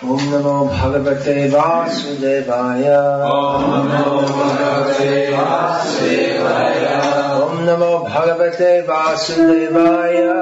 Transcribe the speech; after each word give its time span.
Om 0.00 0.16
Namo 0.30 0.70
Bhagavate 0.70 1.50
Vasudevaya. 1.50 3.18
Om 3.26 3.88
Namo 3.90 4.22
Bhagavate 4.30 5.34
Vasudevaya. 5.34 6.94
Om 7.42 7.66
Namo 7.66 8.06
Bhagavate 8.06 8.86
Vasudevaya. 8.86 10.38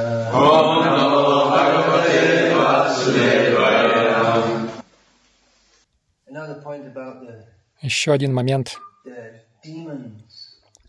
Another 6.28 6.60
point 6.60 6.84
about 6.86 7.16
the, 7.24 7.32
Еще 7.80 8.12
один 8.12 8.34
момент 8.34 8.76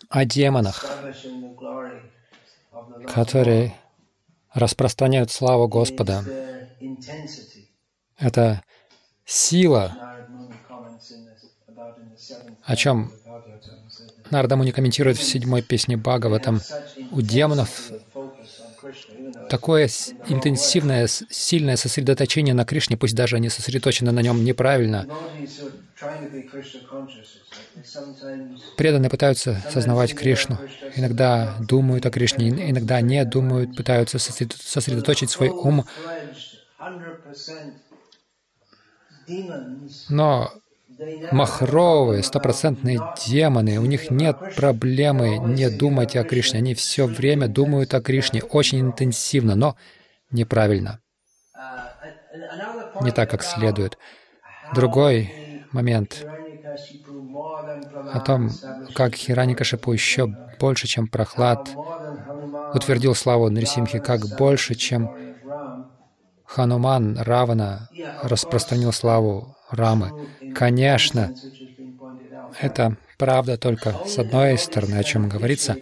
о 0.09 0.25
демонах, 0.25 0.85
которые 3.07 3.75
распространяют 4.53 5.31
славу 5.31 5.67
Господа. 5.67 6.23
Это 8.17 8.63
сила, 9.25 9.95
о 12.63 12.75
чем 12.75 13.11
Нардамуни 14.29 14.71
комментирует 14.71 15.17
в 15.17 15.23
седьмой 15.23 15.61
песне 15.61 15.97
Бхагаватам. 15.97 16.61
У 17.11 17.21
демонов 17.21 17.91
такое 19.47 19.89
интенсивное, 20.23 21.07
сильное 21.07 21.75
сосредоточение 21.77 22.53
на 22.53 22.65
Кришне, 22.65 22.97
пусть 22.97 23.15
даже 23.15 23.35
они 23.37 23.49
сосредоточены 23.49 24.11
на 24.11 24.21
нем 24.21 24.43
неправильно. 24.43 25.07
Преданные 28.75 29.09
пытаются 29.09 29.65
сознавать 29.67 30.13
Кришну. 30.15 30.61
Иногда 30.95 31.55
думают 31.59 32.05
о 32.05 32.11
Кришне, 32.11 32.49
ин- 32.49 32.59
иногда 32.71 33.01
не 33.01 33.23
думают, 33.25 33.73
пытаются 33.75 34.17
сосредо- 34.17 34.55
сосредоточить 34.59 35.31
свой 35.31 35.53
ум. 35.57 35.85
full-fledged, 35.85 36.61
100% 36.77 37.81
demons, 39.27 40.05
Но 40.07 40.51
махровые, 41.31 42.23
стопроцентные 42.23 42.99
демоны, 43.25 43.79
у 43.79 43.85
них 43.85 44.09
нет 44.11 44.37
проблемы 44.55 45.37
не 45.37 45.69
думать 45.69 46.15
о 46.15 46.23
Кришне. 46.23 46.59
Они 46.59 46.73
все 46.73 47.05
время 47.05 47.47
думают 47.47 47.93
о 47.93 48.01
Кришне 48.01 48.41
очень 48.41 48.81
интенсивно, 48.81 49.55
но 49.55 49.75
неправильно, 50.31 50.99
не 53.01 53.11
так, 53.11 53.29
как 53.29 53.43
следует. 53.43 53.97
Другой 54.73 55.65
момент 55.71 56.25
о 58.13 58.19
том, 58.19 58.51
как 58.95 59.15
Хираникашипу 59.15 59.91
еще 59.91 60.27
больше, 60.59 60.87
чем 60.87 61.07
Прохлад, 61.07 61.69
утвердил 62.73 63.15
славу 63.15 63.49
Нарисимхи, 63.49 63.99
как 63.99 64.21
больше, 64.37 64.75
чем 64.75 65.09
Хануман 66.45 67.17
Равана 67.19 67.89
распространил 68.23 68.91
славу 68.91 69.56
Рамы. 69.69 70.11
Конечно, 70.55 71.31
это 72.59 72.97
правда 73.17 73.57
только 73.57 73.95
с 74.05 74.17
одной 74.17 74.57
стороны, 74.57 74.95
о 74.95 75.03
чем 75.03 75.29
говорится, 75.29 75.77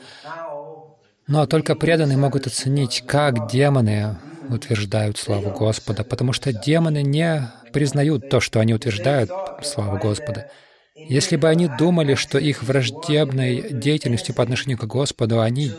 но 1.27 1.45
только 1.47 1.75
преданные 1.75 2.17
могут 2.17 2.47
оценить, 2.47 3.03
как 3.05 3.47
демоны 3.49 4.17
утверждают 4.49 5.17
славу 5.17 5.51
Господа, 5.51 6.03
потому 6.03 6.33
что 6.33 6.53
демоны 6.53 7.01
не 7.01 7.51
признают 7.73 8.29
то, 8.29 8.39
что 8.39 8.59
они 8.59 8.73
утверждают 8.73 9.31
славу 9.63 9.97
Господа. 9.97 10.49
Если 10.95 11.35
бы 11.35 11.49
они 11.49 11.67
думали, 11.67 12.15
что 12.15 12.37
их 12.37 12.63
враждебной 12.63 13.67
деятельностью 13.71 14.35
по 14.35 14.43
отношению 14.43 14.77
к 14.77 14.85
Господу 14.85 15.41
они, 15.41 15.71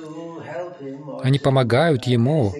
они 1.23 1.39
помогают 1.39 2.07
Ему 2.07 2.53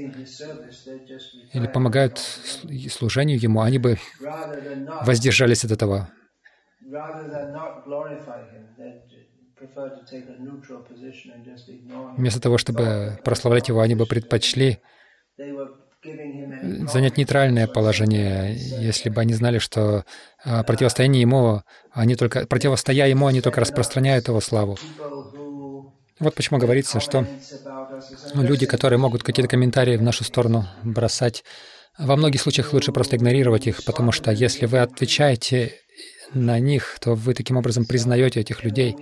или 1.53 1.67
помогают 1.67 2.19
сл- 2.19 2.89
служению 2.91 3.41
Ему, 3.41 3.63
они 3.63 3.79
бы 3.79 3.99
воздержались 5.01 5.65
от 5.65 5.73
этого. 5.73 6.11
Вместо 12.17 12.41
того, 12.41 12.59
чтобы 12.59 13.19
прославлять 13.23 13.69
Его, 13.69 13.81
они 13.81 13.95
бы 13.95 14.07
предпочли 14.07 14.81
занять 16.61 17.17
нейтральное 17.17 17.69
положение, 17.69 18.55
если 18.57 19.09
бы 19.11 19.21
они 19.21 19.35
знали, 19.35 19.59
что 19.59 20.05
а, 20.45 20.65
противостояние 20.65 21.21
ему, 21.23 21.63
они 21.91 22.17
только 22.17 22.47
противостоя 22.47 23.07
ему, 23.07 23.27
они 23.27 23.41
только 23.41 23.61
распространяют 23.61 24.29
его 24.29 24.41
славу. 24.41 24.81
Вот 26.19 26.35
почему 26.35 26.59
говорится, 26.59 26.99
что 27.01 27.27
люди, 28.35 28.67
которые 28.67 28.99
могут 28.99 29.23
какие-то 29.23 29.49
комментарии 29.49 29.97
в 29.97 30.03
нашу 30.03 30.25
сторону 30.25 30.67
бросать, 30.83 31.45
во 31.99 32.17
многих 32.17 32.41
случаях 32.41 32.73
лучше 32.73 32.93
просто 32.93 33.17
игнорировать 33.17 33.67
их, 33.67 33.85
потому 33.85 34.13
что 34.13 34.31
если 34.31 34.67
вы 34.67 34.79
отвечаете 34.79 35.75
на 36.33 36.59
них, 36.59 36.99
то 37.01 37.15
вы 37.15 37.35
таким 37.35 37.57
образом 37.57 37.85
признаете 37.85 38.41
этих 38.41 38.65
людей. 38.65 38.97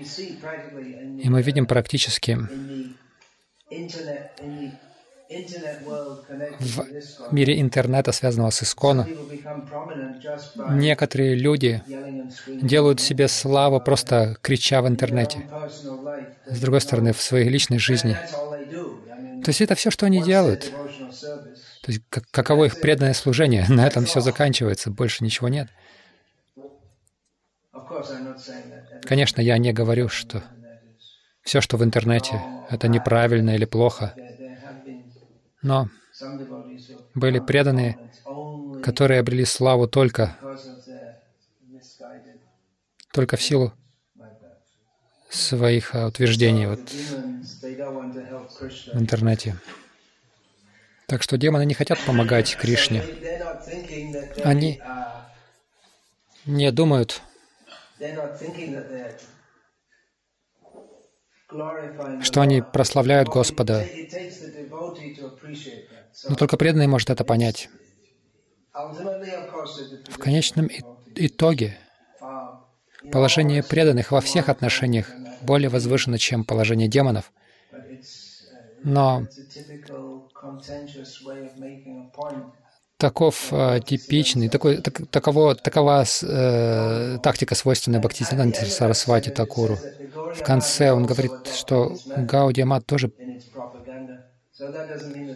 И 1.23 1.29
мы 1.29 1.43
видим 1.43 1.67
практически 1.67 2.39
в 6.59 6.85
мире 7.31 7.61
интернета, 7.61 8.13
связанного 8.13 8.51
с 8.51 8.63
Искона, 8.63 9.11
некоторые 10.67 11.35
люди 11.35 11.83
делают 12.61 13.01
себе 13.01 13.29
славу, 13.29 13.81
просто 13.81 14.37
крича 14.43 14.83
в 14.83 14.89
интернете. 14.89 15.47
С 16.49 16.59
другой 16.61 16.81
стороны, 16.81 17.13
в 17.13 17.21
своей 17.21 17.49
личной 17.51 17.79
жизни. 17.79 18.19
То 19.43 19.51
есть 19.51 19.61
это 19.61 19.75
все, 19.75 19.91
что 19.91 20.07
они 20.07 20.23
делают. 20.23 20.73
То 21.83 21.93
есть 21.93 22.03
как- 22.09 22.29
каково 22.31 22.65
их 22.65 22.79
преданное 22.81 23.15
служение. 23.15 23.65
На 23.69 23.87
этом 23.87 24.05
все 24.07 24.21
заканчивается, 24.21 24.91
больше 24.91 25.23
ничего 25.25 25.49
нет. 25.49 25.73
Конечно, 29.01 29.41
я 29.41 29.57
не 29.59 29.73
говорю, 29.73 30.09
что 30.09 30.45
все, 31.43 31.61
что 31.61 31.77
в 31.77 31.85
интернете, 31.85 32.47
это 32.69 32.89
неправильно 32.89 33.55
или 33.55 33.65
плохо. 33.67 34.17
There, 34.19 34.83
there 35.25 35.39
have 35.39 35.51
been 35.51 35.54
Но 35.65 35.89
были 37.15 37.39
преданные, 37.39 37.97
которые 38.83 39.21
обрели 39.21 39.47
славу 39.47 39.89
только, 39.89 40.37
только 43.15 43.39
в 43.39 43.43
силу 43.43 43.73
своих 45.31 45.95
а, 45.95 46.09
утверждений 46.09 46.67
вот, 46.67 46.81
в 48.93 48.99
интернете. 49.01 49.57
Так 51.07 51.23
что 51.23 51.39
демоны 51.39 51.65
не 51.65 51.73
хотят 51.73 51.99
помогать 52.05 52.57
Кришне. 52.59 53.03
Они 54.43 54.79
не 56.45 56.71
думают, 56.73 57.23
что 62.19 62.41
они 62.41 62.63
прославляют 62.63 63.29
Господа. 63.29 63.87
Но 66.29 66.37
только 66.37 66.57
преданный 66.57 66.87
может 66.87 67.11
это 67.11 67.25
понять. 67.25 67.69
В 70.11 70.19
конечном 70.19 70.69
итоге 71.15 71.79
положение 73.11 73.63
преданных 73.63 74.11
во 74.13 74.21
всех 74.21 74.49
отношениях 74.49 75.17
более 75.41 75.69
возвышено, 75.69 76.19
чем 76.19 76.45
положение 76.45 76.89
демонов. 76.89 77.33
Но 78.83 79.27
таков 82.97 83.53
э, 83.53 83.81
типичный, 83.85 84.49
такой, 84.49 84.81
так- 84.81 85.07
таково, 85.11 85.55
такова 85.55 86.05
э, 86.23 87.19
тактика, 87.23 87.55
свойственная 87.55 88.01
Бхактисиданте 88.01 88.65
Сарасвати 88.67 89.31
Такуру. 89.31 89.83
В 90.35 90.43
конце 90.43 90.91
он 90.91 91.07
говорит, 91.07 91.33
что 91.47 92.01
Гаудия 92.17 92.67
Мат 92.67 92.85
тоже 92.87 93.13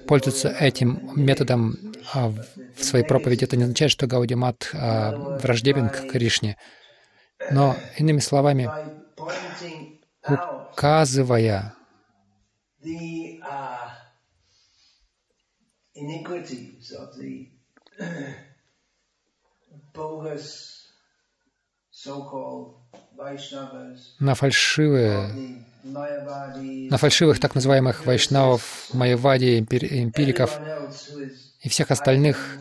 пользуется 0.09 0.49
этим 0.49 1.09
методом 1.15 1.77
а, 2.13 2.31
в 2.75 2.85
своей 2.85 3.05
проповеди. 3.05 3.45
Это 3.45 3.57
не 3.57 3.63
означает, 3.63 3.93
что 3.93 4.09
Гаудия 4.09 4.37
Мат 4.37 4.71
а, 4.75 5.13
враждебен 5.13 5.89
к 5.89 6.05
Кришне. 6.07 6.57
Но, 7.49 7.77
иными 7.97 8.19
словами, 8.19 8.73
указывая 10.27 11.75
uh, 13.43 13.91
so-called 21.93 22.98
на 24.19 24.35
фальшивые 24.35 25.39
на 26.89 26.97
фальшивых 26.97 27.39
так 27.39 27.55
называемых 27.55 28.07
вайшнавов, 28.07 28.89
майявади, 28.93 29.59
эмпир- 29.61 29.87
эмпириков 29.91 30.63
и 31.61 31.69
всех 31.69 31.91
остальных, 31.91 32.61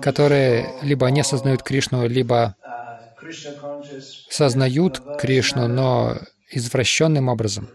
которые 0.00 0.74
либо 0.80 1.08
не 1.10 1.20
осознают 1.20 1.62
Кришну, 1.62 2.06
либо 2.06 2.34
uh, 2.36 2.54
сознают 4.28 5.02
Кришну, 5.16 5.68
но 5.68 6.18
извращенным 6.50 7.28
образом. 7.28 7.68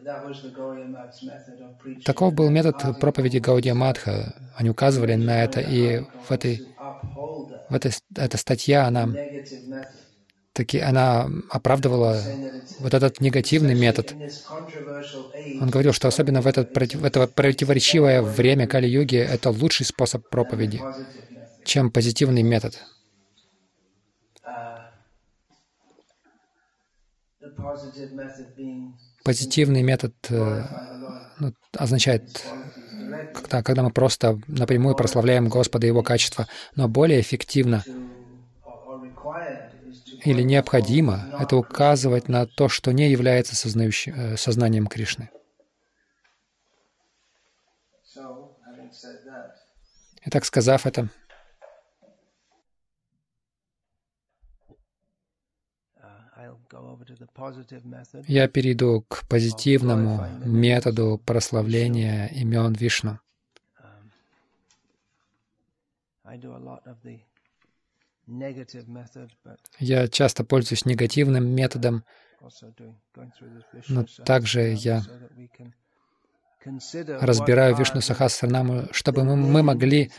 Таков 2.04 2.34
был 2.34 2.50
метод 2.50 2.98
проповеди 3.00 3.38
Гаудия 3.38 3.74
Мадха. 3.74 4.34
Они 4.56 4.70
указывали 4.70 5.16
на 5.16 5.44
это, 5.44 5.62
и 5.62 6.02
в 6.24 6.32
этой, 6.32 6.64
в 7.68 7.74
этой 7.76 7.92
эта 8.16 8.38
статья, 8.38 8.86
она, 8.86 9.18
таки, 10.54 10.80
она 10.80 11.30
оправдывала 11.50 12.24
вот 12.80 12.94
этот 12.94 13.20
негативный 13.22 13.76
метод. 13.76 14.16
Он 15.60 15.70
говорил, 15.70 15.94
что 15.94 16.08
особенно 16.08 16.42
в, 16.42 16.48
этот, 16.48 16.76
в 16.76 17.04
это 17.06 17.28
противоречивое 17.28 18.22
время 18.22 18.68
Кали-юги 18.68 19.18
это 19.18 19.50
лучший 19.50 19.86
способ 19.86 20.28
проповеди, 20.30 20.82
чем 21.64 21.92
позитивный 21.92 22.44
метод. 22.44 22.84
Позитивный 29.24 29.84
метод 29.84 30.14
э, 30.30 30.64
ну, 31.40 31.54
означает, 31.78 32.24
когда, 33.34 33.64
когда 33.64 33.84
мы 33.84 33.92
просто 33.92 34.42
напрямую 34.48 34.96
прославляем 34.96 35.48
Господа 35.48 35.88
и 35.88 35.90
Его 35.90 36.04
качество, 36.04 36.48
но 36.76 36.90
более 36.90 37.22
эффективно 37.22 37.86
или 40.26 40.42
необходимо 40.42 41.28
это 41.40 41.58
указывать 41.58 42.30
на 42.30 42.46
то, 42.46 42.70
что 42.70 42.92
не 42.92 43.10
является 43.10 43.54
э, 43.56 44.38
сознанием 44.38 44.88
Кришны. 44.88 45.30
Итак, 50.26 50.46
сказав 50.46 50.86
это, 50.86 51.10
Я 58.28 58.48
перейду 58.48 59.06
к 59.08 59.28
позитивному 59.28 60.26
методу 60.46 61.22
прославления 61.26 62.28
имен 62.28 62.74
Вишну. 62.74 63.20
Я 69.80 70.08
часто 70.08 70.44
пользуюсь 70.44 70.86
негативным 70.86 71.46
методом, 71.46 72.04
но 73.90 74.06
также 74.26 74.74
я 74.74 75.04
разбираю 76.66 77.76
Вишну 77.76 78.02
Сахасранаму, 78.02 78.88
чтобы 78.92 79.24
мы, 79.24 79.36
мы 79.36 79.64
могли 79.64 80.12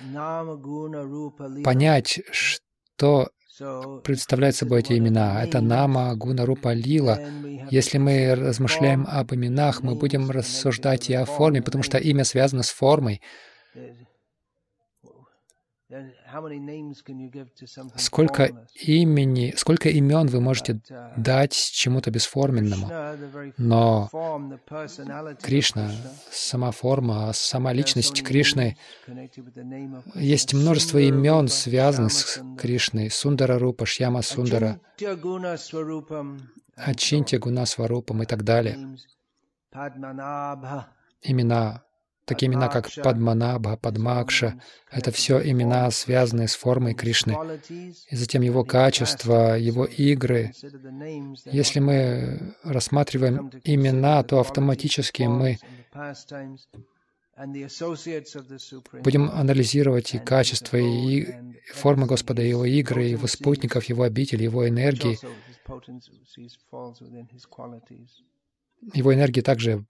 понять, 1.65 2.21
что 2.31 3.31
представляют 4.03 4.57
собой 4.57 4.81
эти 4.81 4.99
имена. 4.99 5.43
Это 5.43 5.61
Нама, 5.61 6.15
Гуна, 6.17 6.45
Рупа, 6.45 6.75
Лила. 6.75 7.19
Если 7.71 7.99
мы 7.99 8.35
размышляем 8.35 9.07
об 9.09 9.33
именах, 9.33 9.83
мы 9.83 9.95
будем 9.95 10.31
рассуждать 10.31 11.09
и 11.09 11.15
о 11.15 11.25
форме, 11.25 11.63
потому 11.63 11.83
что 11.83 11.99
имя 11.99 12.25
связано 12.25 12.63
с 12.63 12.71
формой. 12.71 13.23
Сколько 17.97 18.51
имени, 18.75 19.55
сколько 19.57 19.89
имен 19.89 20.27
вы 20.27 20.41
можете 20.41 20.81
дать 21.17 21.53
чему-то 21.53 22.11
бесформенному? 22.11 22.91
Но 23.57 24.11
Кришна, 25.43 25.91
сама 26.31 26.71
форма, 26.73 27.33
сама 27.33 27.73
личность 27.73 28.23
Кришны, 28.23 28.77
есть 30.15 30.55
множество 30.55 30.99
имен, 30.99 31.49
связанных 31.49 32.13
с 32.13 32.41
Кришной. 32.59 33.11
Сундара 33.11 33.59
Рупа, 33.59 33.87
Шьяма 33.87 34.23
Сундара, 34.23 34.81
Ачинтя 36.77 37.39
Гуна 37.39 37.67
Сварупам 37.67 38.23
и 38.23 38.27
так 38.27 38.43
далее. 38.43 38.97
Имена 41.23 41.85
Такие 42.25 42.51
имена, 42.51 42.69
как 42.69 42.91
Падманабха, 43.03 43.77
Падмакша, 43.77 44.61
это 44.91 45.11
все 45.11 45.43
имена, 45.43 45.91
связанные 45.91 46.49
с 46.49 46.55
формой 46.55 46.95
Кришны. 46.95 47.37
И 48.11 48.17
затем 48.17 48.43
его 48.43 48.65
качество, 48.65 49.59
его 49.59 49.85
игры. 49.85 50.53
Если 51.45 51.81
мы 51.81 52.55
рассматриваем 52.63 53.51
имена, 53.65 54.23
то 54.23 54.41
автоматически 54.41 55.25
мы 55.25 55.59
будем 59.03 59.31
анализировать 59.31 60.15
и 60.15 60.19
качество, 60.19 60.77
и 60.77 61.27
формы 61.73 62.07
Господа, 62.07 62.43
и 62.43 62.49
его 62.49 62.65
игры, 62.65 63.03
его 63.05 63.27
спутников, 63.27 63.85
его 63.85 64.05
обители, 64.05 64.45
его 64.45 64.69
энергии. 64.69 65.19
Его 68.93 69.15
энергия 69.15 69.43
также 69.43 69.85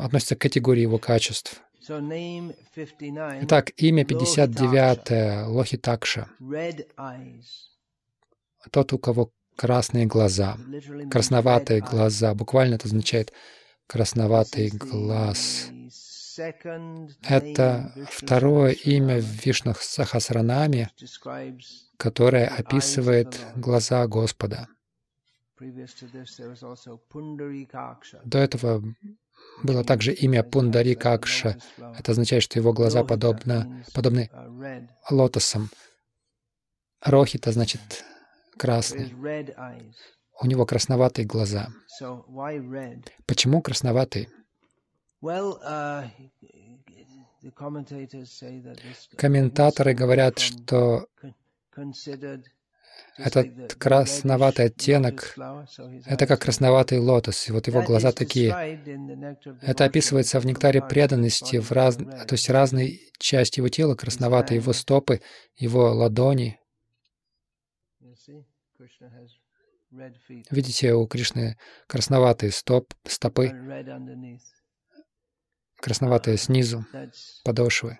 относится 0.00 0.36
к 0.36 0.40
категории 0.40 0.82
его 0.82 0.98
качеств. 0.98 1.62
Итак, 3.42 3.72
имя 3.76 4.04
59 4.04 5.48
Лохитакша. 5.48 6.28
Тот, 8.70 8.92
у 8.92 8.98
кого 8.98 9.32
красные 9.56 10.06
глаза, 10.06 10.56
красноватые 11.10 11.80
глаза. 11.80 12.34
Буквально 12.34 12.74
это 12.74 12.86
означает 12.86 13.32
красноватый 13.86 14.68
глаз. 14.68 15.70
Это 17.28 17.92
второе 18.10 18.72
имя 18.72 19.18
в 19.20 19.24
Вишну 19.44 19.74
Сахасранаме, 19.74 20.90
которое 21.96 22.46
описывает 22.46 23.40
глаза 23.56 24.06
Господа. 24.06 24.68
До 28.24 28.38
этого 28.38 28.82
было 29.62 29.84
также 29.84 30.12
имя 30.12 30.42
Пундарикакша. 30.42 31.58
Это 31.98 32.12
означает, 32.12 32.42
что 32.42 32.58
его 32.58 32.72
глаза 32.72 33.04
подобно, 33.04 33.84
подобны 33.94 34.30
лотосам. 35.10 35.70
Рохит, 37.00 37.44
значит 37.46 38.04
красный. 38.56 39.12
У 40.40 40.46
него 40.46 40.66
красноватые 40.66 41.26
глаза. 41.26 41.68
Почему 43.26 43.62
красноватые? 43.62 44.28
Uh, 45.20 46.08
Комментаторы 49.16 49.94
говорят, 49.94 50.38
что 50.38 51.08
этот 53.18 53.74
красноватый 53.74 54.66
оттенок— 54.66 55.34
это 56.06 56.26
как 56.26 56.40
красноватый 56.42 56.98
лотос, 56.98 57.48
и 57.48 57.52
вот 57.52 57.66
его 57.66 57.82
глаза 57.82 58.12
такие. 58.12 58.80
Это 59.60 59.84
описывается 59.84 60.40
в 60.40 60.46
нектаре 60.46 60.80
преданности, 60.80 61.58
в 61.58 61.70
раз... 61.72 61.96
то 61.96 62.32
есть 62.32 62.48
разные 62.48 62.98
части 63.18 63.58
его 63.58 63.68
тела 63.68 63.94
красноватые, 63.94 64.58
его 64.58 64.72
стопы, 64.72 65.20
его 65.56 65.92
ладони. 65.92 66.60
Видите, 70.50 70.94
у 70.94 71.06
Кришны 71.06 71.56
красноватые 71.86 72.52
стоп, 72.52 72.94
стопы, 73.04 73.50
красноватые 75.76 76.36
снизу, 76.36 76.84
подошвы. 77.44 77.98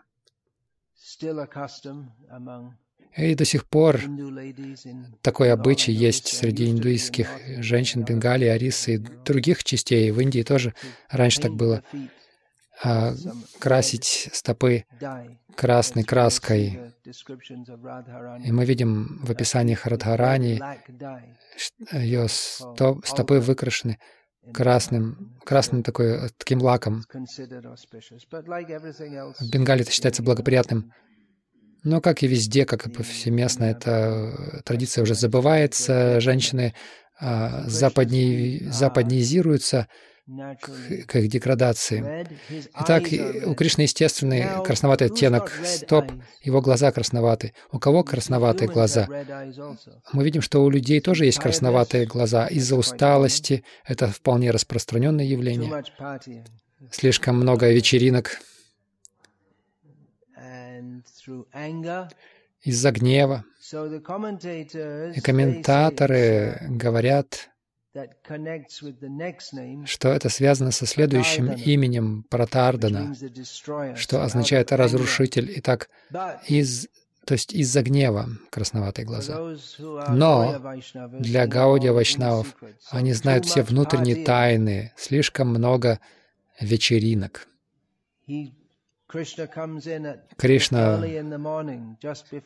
И 3.16 3.34
до 3.34 3.44
сих 3.44 3.66
пор 3.66 4.00
такой 5.22 5.52
обычай 5.52 5.92
есть 5.92 6.28
среди 6.28 6.70
индуистских 6.70 7.28
женщин 7.58 8.04
Бенгалии, 8.04 8.48
Арисы 8.48 8.94
и 8.94 8.98
других 8.98 9.64
частей. 9.64 10.10
В 10.10 10.20
Индии 10.20 10.42
тоже 10.42 10.74
раньше 11.10 11.40
так 11.40 11.54
было. 11.54 11.82
А, 12.80 13.12
красить 13.58 14.30
стопы 14.32 14.84
красной 15.56 16.04
краской. 16.04 16.78
И 18.44 18.52
мы 18.52 18.64
видим 18.64 19.18
в 19.24 19.30
описаниях 19.32 19.86
Радхарани, 19.86 20.60
ее 21.92 22.28
стопы 22.28 23.40
выкрашены 23.40 23.98
красным, 24.54 25.38
красным 25.44 25.82
такой, 25.82 26.28
таким 26.36 26.62
лаком. 26.62 27.02
В 27.10 27.20
Бенгалии 29.50 29.82
это 29.82 29.90
считается 29.90 30.22
благоприятным 30.22 30.92
но, 31.88 32.00
как 32.00 32.22
и 32.22 32.26
везде, 32.26 32.66
как 32.66 32.86
и 32.86 32.90
повсеместно, 32.90 33.64
эта 33.64 34.62
традиция 34.64 35.02
уже 35.02 35.14
забывается, 35.14 36.20
женщины 36.20 36.74
а, 37.18 37.64
западни, 37.66 38.68
западнизируются 38.70 39.88
к, 40.26 41.06
к 41.06 41.16
их 41.16 41.28
деградации. 41.30 42.26
Итак, 42.78 43.04
у 43.46 43.54
Кришны 43.54 43.82
естественный 43.82 44.44
красноватый 44.64 45.06
оттенок 45.06 45.50
стоп, 45.64 46.12
его 46.42 46.60
глаза 46.60 46.92
красноваты. 46.92 47.54
У 47.72 47.78
кого 47.78 48.04
красноватые 48.04 48.68
глаза? 48.68 49.08
Мы 50.12 50.24
видим, 50.24 50.42
что 50.42 50.62
у 50.62 50.68
людей 50.68 51.00
тоже 51.00 51.24
есть 51.24 51.38
красноватые 51.38 52.04
глаза. 52.04 52.46
Из-за 52.48 52.76
усталости 52.76 53.64
это 53.86 54.08
вполне 54.08 54.50
распространенное 54.50 55.24
явление. 55.24 55.82
Слишком 56.92 57.36
много 57.36 57.72
вечеринок, 57.72 58.38
из-за 62.62 62.90
гнева. 62.92 63.44
И 65.14 65.20
комментаторы 65.20 66.58
говорят, 66.68 67.50
что 69.84 70.08
это 70.08 70.28
связано 70.28 70.70
со 70.70 70.86
следующим 70.86 71.50
именем 71.52 72.24
Пратардана, 72.24 73.14
что 73.96 74.22
означает 74.22 74.72
«разрушитель». 74.72 75.52
Итак, 75.56 75.88
из, 76.46 76.88
то 77.24 77.32
есть 77.32 77.52
из-за 77.52 77.82
гнева 77.82 78.28
красноватые 78.50 79.04
глаза. 79.04 79.38
Но 80.10 80.60
для 81.18 81.46
Гаудия 81.46 81.92
Вайшнавов 81.92 82.56
они 82.90 83.12
знают 83.12 83.46
все 83.46 83.62
внутренние 83.62 84.24
тайны, 84.24 84.92
слишком 84.96 85.48
много 85.48 86.00
вечеринок. 86.60 87.48
Кришна 89.08 91.00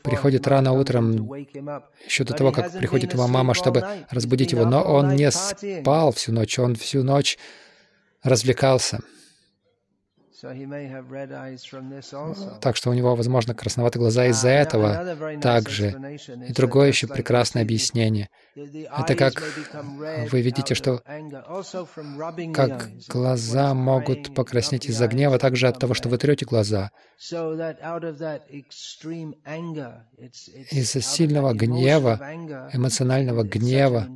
приходит 0.03 0.47
рано 0.47 0.73
утром, 0.73 1.33
еще 2.05 2.23
до 2.23 2.35
того, 2.35 2.53
как 2.53 2.73
приходит 2.79 3.15
его 3.15 3.27
мама, 3.27 3.55
чтобы 3.55 3.85
разбудить 4.11 4.53
его, 4.53 4.65
но 4.65 4.83
он 4.83 5.17
не 5.17 5.31
спал 5.33 6.13
всю 6.13 6.33
ночь, 6.33 6.59
он 6.61 6.77
всю 6.77 7.03
ночь 7.03 7.37
развлекался. 8.23 9.01
Так 12.61 12.77
что 12.77 12.91
у 12.91 12.95
него, 12.95 13.15
возможно, 13.15 13.55
красноватые 13.55 14.01
глаза 14.01 14.27
из-за 14.27 14.49
этого 14.49 15.39
также. 15.41 16.19
И 16.49 16.53
другое 16.53 16.89
еще 16.89 17.07
прекрасное 17.07 17.63
объяснение. 17.63 18.29
Это 18.57 19.15
как 19.15 19.41
вы 20.31 20.41
видите, 20.41 20.75
что 20.75 21.01
как 22.55 22.91
глаза 23.09 23.75
могут 23.75 24.35
покраснеть 24.35 24.87
из-за 24.87 25.07
гнева, 25.07 25.39
также 25.39 25.69
от 25.69 25.79
того, 25.79 25.95
что 25.95 26.09
вы 26.09 26.19
трете 26.19 26.45
глаза. 26.45 26.91
Из-за 30.71 31.01
сильного 31.01 31.55
гнева, 31.55 32.21
эмоционального 32.73 33.45
гнева, 33.45 34.09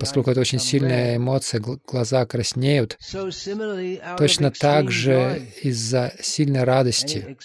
поскольку 0.00 0.30
это 0.32 0.40
очень 0.40 0.58
сильная 0.58 1.16
эмоция, 1.16 1.60
глаза 1.60 2.26
краснеют, 2.26 2.98
точно 4.18 4.50
так 4.50 4.90
же 4.90 5.11
также 5.12 5.46
из-за 5.62 6.12
сильной 6.20 6.64
радости, 6.64 7.36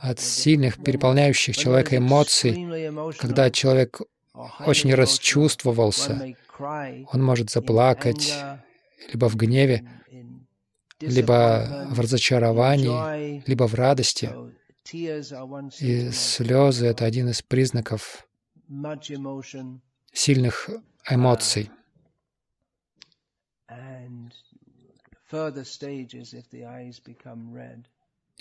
от 0.00 0.20
сильных, 0.20 0.82
переполняющих 0.82 1.56
человека 1.56 1.96
эмоций, 1.96 2.52
когда 3.18 3.50
человек 3.50 4.00
очень 4.66 4.94
расчувствовался, 4.94 6.34
он 7.12 7.22
может 7.22 7.50
заплакать 7.50 8.34
либо 9.12 9.28
в 9.28 9.36
гневе, 9.36 9.88
либо 11.00 11.86
в 11.90 12.00
разочаровании, 12.00 13.42
либо 13.46 13.66
в 13.66 13.74
радости. 13.74 14.30
И 14.92 16.10
слезы— 16.10 16.86
это 16.88 17.04
один 17.04 17.28
из 17.28 17.42
признаков 17.42 18.26
сильных 20.12 20.70
эмоций. 21.08 21.70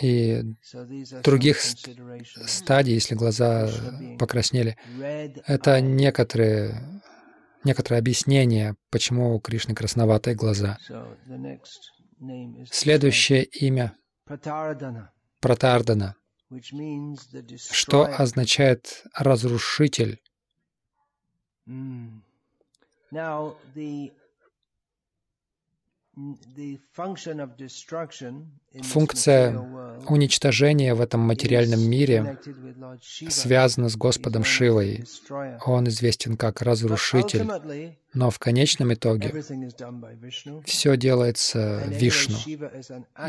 И 0.01 0.43
других 1.23 1.61
стадий, 1.61 2.93
если 2.93 3.15
глаза 3.15 3.69
покраснели, 4.17 4.77
это 5.45 5.81
некоторые, 5.81 7.01
некоторые 7.63 7.99
объяснения, 7.99 8.75
почему 8.89 9.35
у 9.35 9.39
Кришны 9.39 9.75
красноватые 9.75 10.35
глаза. 10.35 10.77
Следующее 12.71 13.43
имя— 13.43 13.95
Пратардана, 15.39 16.15
что 17.57 18.05
означает 18.05 19.03
«разрушитель». 19.13 20.21
Функция 28.81 29.57
уничтожения 30.07 30.93
в 30.93 31.01
этом 31.01 31.21
материальном 31.21 31.81
мире 31.81 32.39
связана 33.29 33.89
с 33.89 33.95
Господом 33.95 34.43
Шивой. 34.43 35.05
Он 35.65 35.87
известен 35.87 36.37
как 36.37 36.61
разрушитель, 36.61 37.47
но 38.13 38.29
в 38.29 38.39
конечном 38.39 38.93
итоге 38.93 39.43
все 40.65 40.97
делается 40.97 41.83
Вишну. 41.87 42.37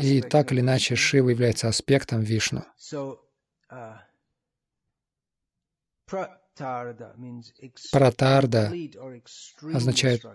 И 0.01 0.21
так 0.21 0.51
или 0.51 0.59
иначе 0.61 0.95
Шива 0.95 1.29
является 1.29 1.67
аспектом 1.69 2.21
Вишну. 2.21 2.63
Пратарда 7.91 8.73
означает 9.73 10.25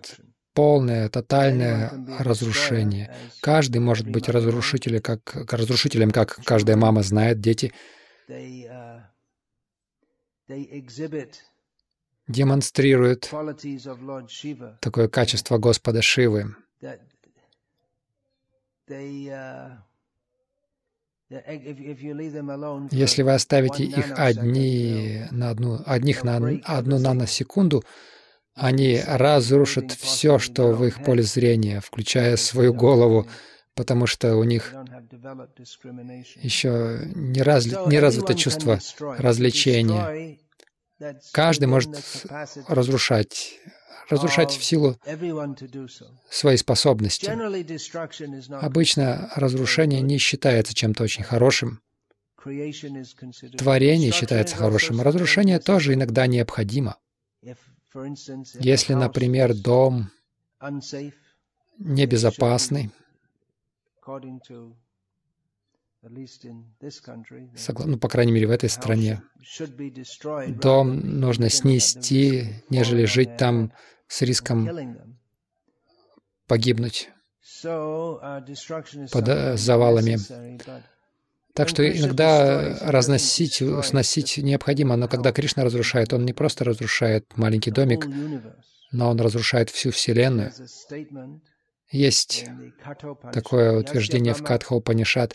полное, 0.57 1.07
тотальное 1.07 1.91
разрушение. 2.17 3.13
Каждый 3.41 3.77
может 3.77 4.09
быть 4.09 4.27
разрушителем, 4.27 5.01
как, 5.01 5.21
разрушителем, 5.53 6.09
как 6.09 6.39
каждая 6.43 6.75
мама 6.75 7.03
знает, 7.03 7.39
дети 7.39 7.71
демонстрируют 12.27 13.31
такое 14.81 15.07
качество 15.07 15.59
Господа 15.59 16.01
Шивы. 16.01 16.55
Если 22.91 23.21
вы 23.21 23.33
оставите 23.33 23.83
их 23.83 24.11
одни 24.17 25.21
на 25.29 25.51
одну, 25.51 25.79
одних 25.85 26.23
на 26.23 26.37
одну 26.63 26.97
наносекунду, 26.97 27.83
они 28.57 29.01
разрушат 29.05 29.91
все, 29.91 30.39
что 30.39 30.71
в 30.71 30.83
их 30.85 31.03
поле 31.03 31.23
зрения, 31.23 31.79
включая 31.79 32.35
свою 32.37 32.73
голову, 32.73 33.27
потому 33.75 34.07
что 34.07 34.35
у 34.35 34.43
них 34.43 34.73
еще 36.41 36.99
не, 37.15 37.41
разли, 37.41 37.77
не 37.87 37.99
развито 37.99 38.33
чувство 38.33 38.79
развлечения. 38.99 40.39
Каждый 41.31 41.65
может 41.65 41.95
разрушать, 42.67 43.59
разрушать 44.09 44.51
в 44.51 44.63
силу 44.63 44.97
своей 46.29 46.57
способности. 46.57 47.31
Обычно 48.51 49.31
разрушение 49.35 50.01
не 50.01 50.17
считается 50.17 50.73
чем-то 50.73 51.03
очень 51.03 51.23
хорошим. 51.23 51.81
Творение 53.57 54.11
считается 54.11 54.55
хорошим. 54.55 55.01
Разрушение 55.01 55.59
тоже 55.59 55.93
иногда 55.93 56.25
необходимо. 56.25 56.97
Если, 58.59 58.93
например, 58.93 59.53
дом 59.55 60.11
небезопасный, 61.77 62.91
ну, 67.85 67.97
по 67.97 68.09
крайней 68.09 68.31
мере, 68.31 68.47
в 68.47 68.51
этой 68.51 68.69
стране, 68.69 69.21
дом 70.61 71.19
нужно 71.19 71.49
снести, 71.49 72.63
нежели 72.69 73.05
жить 73.05 73.37
там 73.37 73.73
с 74.07 74.21
риском 74.21 74.67
погибнуть 76.47 77.09
под 79.11 79.27
э, 79.27 79.57
завалами. 79.57 80.17
Так 81.57 81.69
что 81.69 81.89
иногда 81.89 82.77
разносить, 82.81 83.63
сносить 83.83 84.37
необходимо, 84.37 84.95
но 84.95 85.07
когда 85.07 85.31
Кришна 85.31 85.63
разрушает, 85.63 86.13
он 86.13 86.23
не 86.23 86.31
просто 86.31 86.63
разрушает 86.63 87.35
маленький 87.35 87.71
домик, 87.71 88.05
но 88.91 89.09
он 89.09 89.19
разрушает 89.19 89.71
всю 89.71 89.89
Вселенную. 89.89 90.53
Есть 91.89 92.45
такое 93.33 93.79
утверждение 93.79 94.35
в 94.35 94.43
Катха 94.43 94.73
Упанишат. 94.73 95.33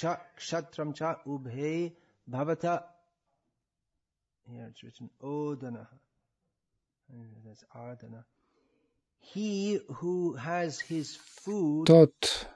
Тот, 11.85 12.47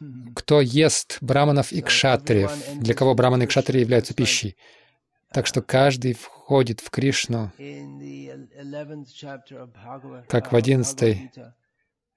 кто 0.34 0.60
ест 0.60 1.18
браманов 1.20 1.72
и 1.72 1.82
кшатриев, 1.82 2.52
для 2.76 2.94
кого 2.94 3.14
браманы 3.14 3.44
и 3.44 3.46
кшатрии 3.46 3.80
являются 3.80 4.14
пищей. 4.14 4.56
Так 5.32 5.46
что 5.46 5.62
каждый 5.62 6.14
входит 6.14 6.80
в 6.80 6.90
Кришну, 6.90 7.50
как 10.28 10.52
в 10.52 10.56
одиннадцатой 10.56 11.32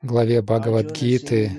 главе 0.03 0.43
Бхагавадгиты 0.43 1.51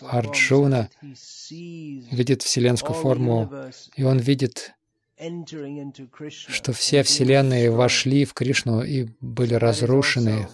Арджуна 0.00 0.88
видит 1.02 2.42
вселенскую 2.42 2.94
форму, 2.94 3.52
и 3.94 4.04
он 4.04 4.18
видит, 4.18 4.72
что 6.28 6.72
все 6.72 7.02
вселенные 7.02 7.70
вошли 7.70 8.24
в 8.24 8.32
Кришну 8.32 8.82
и 8.82 9.08
были 9.20 9.54
разрушены. 9.54 10.48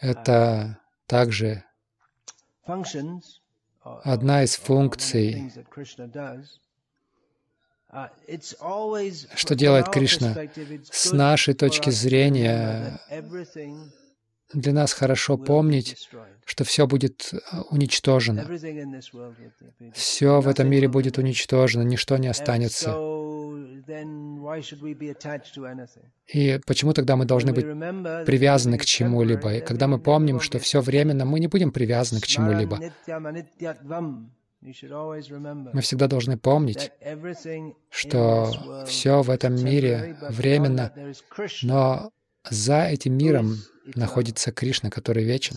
Это 0.00 0.78
также 1.08 1.64
одна 4.04 4.44
из 4.44 4.54
функций 4.56 5.50
Что 9.34 9.54
делает 9.54 9.88
Кришна? 9.88 10.36
С 10.92 11.12
нашей 11.12 11.54
точки 11.54 11.88
зрения, 11.88 13.00
для 14.52 14.72
нас 14.72 14.92
хорошо 14.92 15.36
помнить, 15.36 16.08
что 16.44 16.64
все 16.64 16.86
будет 16.86 17.30
э, 17.32 17.60
уничтожено. 17.70 18.48
Все 19.92 20.40
в 20.40 20.48
этом 20.48 20.68
мире 20.68 20.88
будет 20.88 21.18
уничтожено, 21.18 21.82
ничто 21.82 22.16
не 22.16 22.28
останется. 22.28 22.96
И 26.26 26.60
почему 26.66 26.92
тогда 26.92 27.16
мы 27.16 27.24
должны 27.26 27.52
быть 27.52 27.64
привязаны 28.26 28.78
к 28.78 28.84
чему-либо? 28.84 29.54
И 29.54 29.60
когда 29.60 29.86
мы 29.86 29.98
помним, 29.98 30.40
что 30.40 30.58
все 30.58 30.80
временно, 30.80 31.24
мы 31.24 31.40
не 31.40 31.48
будем 31.48 31.70
привязаны 31.70 32.20
к 32.20 32.26
чему-либо. 32.26 32.78
Мы 34.60 35.80
всегда 35.82 36.08
должны 36.08 36.36
помнить, 36.36 36.90
что 37.90 38.84
все 38.86 39.22
в 39.22 39.30
этом 39.30 39.54
мире 39.54 40.16
временно, 40.30 40.92
но 41.62 42.10
за 42.50 42.86
этим 42.86 43.16
миром 43.16 43.58
находится 43.94 44.52
Кришна, 44.52 44.90
который 44.90 45.24
вечен. 45.24 45.56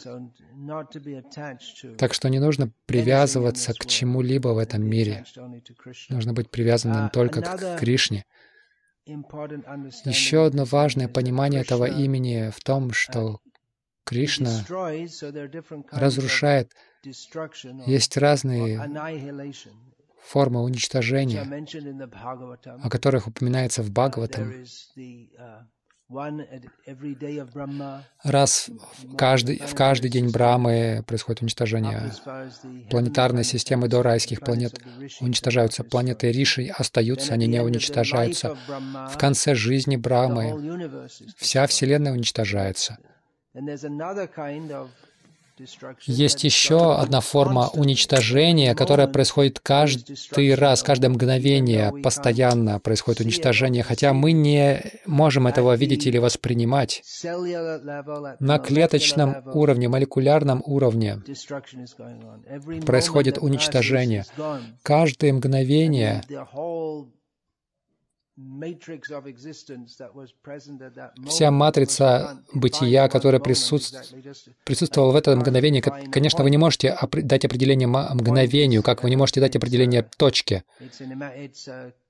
Так 1.98 2.14
что 2.14 2.30
не 2.30 2.40
нужно 2.40 2.72
привязываться 2.86 3.74
к 3.74 3.86
чему-либо 3.86 4.50
в 4.50 4.58
этом 4.58 4.84
мире. 4.84 5.26
Нужно 6.10 6.34
быть 6.34 6.50
привязанным 6.50 7.10
только 7.10 7.42
к 7.42 7.80
Кришне. 7.80 8.26
Еще 9.06 10.46
одно 10.46 10.64
важное 10.66 11.08
понимание 11.08 11.62
этого 11.62 11.86
имени 11.86 12.52
в 12.52 12.64
том, 12.64 12.92
что 12.92 13.40
Кришна 14.04 14.64
разрушает. 15.92 16.72
Есть 17.86 18.18
разные 18.18 18.80
формы 20.24 20.62
уничтожения, 20.62 21.42
о 22.84 22.90
которых 22.90 23.28
упоминается 23.28 23.82
в 23.82 23.92
Бхагаватам. 23.92 24.64
Раз 28.24 28.70
в 29.04 29.16
каждый, 29.16 29.60
в 29.60 29.74
каждый 29.76 30.10
день 30.10 30.30
Брамы 30.30 31.04
происходит 31.08 31.42
уничтожение. 31.42 32.12
Планетарные 32.90 33.44
системы 33.44 33.88
до 33.88 34.04
райских 34.04 34.42
планет 34.42 34.80
уничтожаются. 35.22 35.84
Планеты 35.84 36.32
Риши 36.32 36.68
остаются, 36.68 37.34
они 37.34 37.48
не 37.48 37.62
уничтожаются. 37.62 38.58
В 39.10 39.18
конце 39.18 39.56
жизни 39.56 39.96
Брамы 39.96 41.08
вся 41.38 41.66
Вселенная 41.68 42.12
уничтожается. 42.12 42.98
Есть 46.06 46.44
еще 46.44 46.96
одна 46.96 47.22
форма 47.22 47.70
уничтожения, 47.74 48.76
которая 48.76 49.08
происходит 49.08 49.60
каждый 49.60 50.56
раз, 50.56 50.84
каждое 50.84 51.10
мгновение, 51.10 51.92
постоянно 52.04 52.80
происходит 52.80 53.22
уничтожение, 53.22 53.84
хотя 53.84 54.14
мы 54.14 54.32
не 54.32 54.82
можем 55.06 55.48
этого 55.48 55.76
видеть 55.76 56.06
или 56.08 56.18
воспринимать. 56.18 57.04
На 58.40 58.60
клеточном 58.60 59.44
уровне, 59.54 59.90
молекулярном 59.90 60.62
уровне 60.66 61.22
происходит 62.86 63.38
уничтожение. 63.38 64.26
Каждое 64.84 65.34
мгновение 65.34 66.24
Вся 71.28 71.52
матрица 71.52 72.44
бытия, 72.54 73.08
которая 73.10 73.42
присутствовала 73.42 75.12
в 75.12 75.16
это 75.16 75.36
мгновение, 75.36 75.82
конечно, 75.82 76.44
вы 76.44 76.50
не 76.50 76.58
можете 76.58 76.98
дать 77.12 77.46
определение 77.46 77.88
мгновению, 77.88 78.84
как 78.84 79.04
вы 79.04 79.10
не 79.10 79.16
можете 79.16 79.42
дать 79.42 79.56
определение 79.56 80.08
точке. 80.18 80.64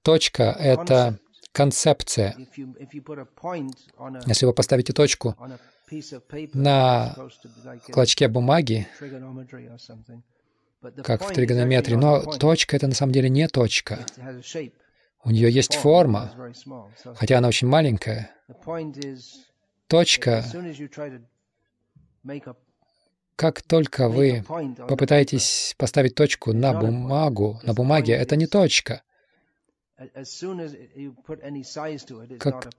Точка— 0.04 0.44
это 0.60 1.20
концепция. 1.52 2.36
Если 4.26 4.46
вы 4.46 4.54
поставите 4.54 4.94
точку 4.94 5.36
на 6.54 7.16
клочке 7.92 8.28
бумаги, 8.28 8.88
как 11.04 11.24
в 11.24 11.34
тригонометрии, 11.34 11.96
но 11.96 12.22
точка— 12.22 12.76
это 12.78 12.88
на 12.88 12.96
самом 12.96 13.12
деле 13.14 13.30
не 13.30 13.48
точка. 13.48 14.06
У 15.24 15.32
нее 15.32 15.52
есть 15.52 15.76
форма, 15.76 16.32
хотя 17.16 17.38
она 17.38 17.48
очень 17.48 17.68
маленькая. 17.68 18.32
Точка, 19.88 20.44
как 23.36 23.62
только 23.64 24.08
вы 24.08 24.44
попытаетесь 24.88 25.76
поставить 25.78 26.16
точку 26.16 26.54
на 26.54 26.74
бумагу, 26.74 27.60
на 27.64 27.74
бумаге, 27.74 28.14
это 28.14 28.36
не 28.36 28.48
точка. 28.48 29.02
Как 32.40 32.70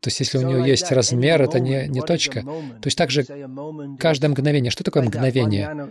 то 0.00 0.08
есть 0.08 0.20
если 0.20 0.38
у 0.38 0.42
нее 0.42 0.66
есть 0.66 0.90
размер, 0.90 1.42
это 1.42 1.60
не, 1.60 1.86
не 1.86 2.00
точка. 2.00 2.42
То 2.42 2.86
есть 2.86 2.96
также 2.96 3.24
каждое 3.98 4.28
мгновение. 4.28 4.70
Что 4.70 4.82
такое 4.82 5.02
мгновение? 5.02 5.90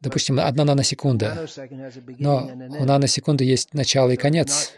Допустим, 0.00 0.40
одна 0.40 0.64
наносекунда. 0.64 1.46
Но 2.18 2.50
у 2.78 2.84
наносекунды 2.84 3.44
есть 3.44 3.72
начало 3.72 4.10
и 4.10 4.16
конец. 4.16 4.74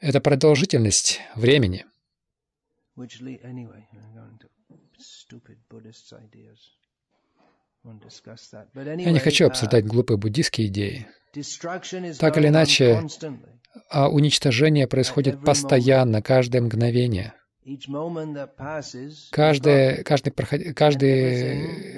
Это 0.00 0.20
продолжительность 0.20 1.20
времени. 1.36 1.86
Я 8.74 9.10
не 9.12 9.18
хочу 9.18 9.46
обсуждать 9.46 9.84
глупые 9.84 10.18
буддийские 10.18 10.68
идеи. 10.68 11.06
Так 12.18 12.38
или 12.38 12.48
иначе, 12.48 13.02
а 13.90 14.08
уничтожение 14.08 14.86
происходит 14.86 15.44
постоянно, 15.44 16.22
каждое 16.22 16.62
мгновение. 16.62 17.34
Каждый, 19.32 20.04
каждый, 20.04 20.30
проход... 20.30 20.60
каждый... 20.74 21.94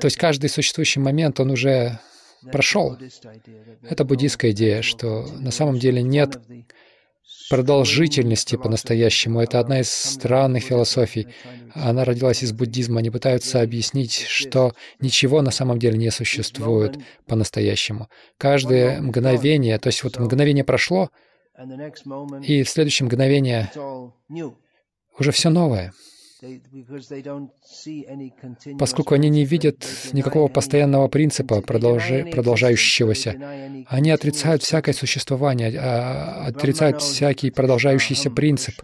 То 0.00 0.04
есть 0.06 0.16
каждый 0.16 0.50
существующий 0.50 1.00
момент, 1.00 1.38
он 1.40 1.50
уже 1.52 2.00
прошел. 2.50 2.98
Это 3.88 4.04
буддийская 4.04 4.50
идея, 4.50 4.82
что 4.82 5.26
на 5.38 5.50
самом 5.50 5.78
деле 5.78 6.02
нет 6.02 6.40
продолжительности 7.50 8.56
по-настоящему. 8.56 9.40
Это 9.40 9.60
одна 9.60 9.80
из 9.80 9.90
странных 9.90 10.64
философий. 10.64 11.28
Она 11.74 12.04
родилась 12.04 12.42
из 12.42 12.52
буддизма. 12.52 13.00
Они 13.00 13.10
пытаются 13.10 13.60
объяснить, 13.60 14.24
что 14.26 14.72
ничего 15.00 15.42
на 15.42 15.50
самом 15.50 15.78
деле 15.78 15.98
не 15.98 16.10
существует 16.10 16.96
по-настоящему. 17.26 18.08
Каждое 18.38 19.00
мгновение, 19.00 19.78
то 19.78 19.88
есть 19.88 20.02
вот 20.04 20.18
мгновение 20.18 20.64
прошло, 20.64 21.10
и 22.42 22.62
в 22.62 22.68
следующее 22.68 23.06
мгновение 23.06 23.70
уже 25.18 25.30
все 25.30 25.50
новое 25.50 25.92
поскольку 28.78 29.14
они 29.14 29.28
не 29.28 29.44
видят 29.44 29.86
никакого 30.12 30.48
постоянного 30.48 31.08
принципа, 31.08 31.60
продолжающегося. 31.60 33.36
Они 33.88 34.10
отрицают 34.10 34.62
всякое 34.62 34.92
существование, 34.92 35.78
а, 35.78 36.46
отрицают 36.46 37.02
всякий 37.02 37.50
продолжающийся 37.50 38.30
принцип. 38.30 38.74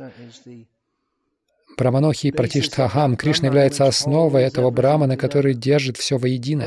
Браманохи 1.80 2.26
и 2.26 2.30
Пратиштхахам. 2.30 3.16
Кришна 3.16 3.48
является 3.48 3.86
основой 3.86 4.42
этого 4.42 4.70
брамана, 4.70 5.16
который 5.16 5.54
держит 5.54 5.96
все 5.96 6.18
воедино. 6.18 6.64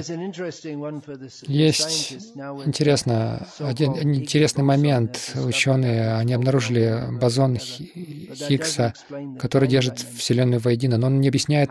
Есть 1.47 2.17
интересно, 2.65 3.47
один 3.59 3.93
интересный 3.93 4.63
момент. 4.63 5.33
Ученые, 5.35 6.15
они 6.15 6.33
обнаружили 6.33 6.99
бозон 7.11 7.57
Хиггса, 7.57 8.95
который 9.39 9.67
держит 9.67 9.99
Вселенную 9.99 10.59
воедино, 10.59 10.97
но 10.97 11.07
он 11.07 11.21
не 11.21 11.27
объясняет 11.27 11.69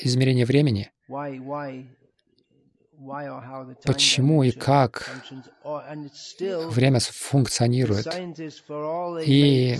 измерение 0.00 0.46
времени 0.46 0.92
почему 3.84 4.42
и 4.42 4.50
как 4.50 5.10
время 6.34 7.00
функционирует. 7.00 8.06
И 9.26 9.78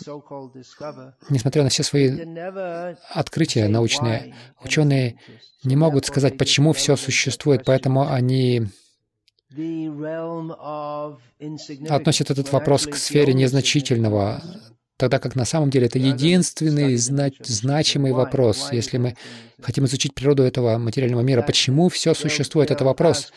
несмотря 1.31 1.63
на 1.63 1.69
все 1.69 1.83
свои 1.83 2.11
открытия 3.11 3.69
научные, 3.69 4.35
ученые 4.63 5.19
не 5.65 5.77
могут 5.77 6.07
сказать, 6.07 6.37
почему 6.39 6.73
все 6.73 6.97
существует, 6.97 7.65
поэтому 7.65 8.11
они 8.11 8.67
относят 11.89 12.31
этот 12.31 12.51
вопрос 12.53 12.87
к 12.87 12.97
сфере 12.97 13.35
незначительного, 13.35 14.43
тогда 15.03 15.19
как 15.19 15.35
на 15.35 15.45
самом 15.45 15.69
деле 15.69 15.87
это 15.87 15.99
единственный 15.99 16.95
зна- 16.97 17.33
значимый 17.41 18.13
вопрос. 18.13 18.71
Если 18.71 18.99
мы 18.99 19.17
хотим 19.61 19.85
изучить 19.87 20.15
природу 20.15 20.45
этого 20.45 20.79
материального 20.79 21.23
мира, 21.23 21.43
почему 21.43 21.89
все 21.89 22.15
существует, 22.15 22.71
это 22.71 22.85
вопрос. 22.85 23.33